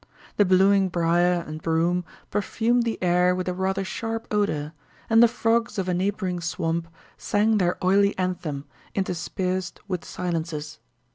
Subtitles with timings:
[0.37, 4.73] The blooming brier and broom perfumed the air with a rather sharp odor,
[5.11, 6.87] and the frogs of a neighboring swamp
[7.19, 10.79] sang their oily anthem, interspersed with silences.